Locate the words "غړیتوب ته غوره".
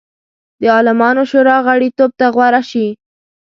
1.67-2.61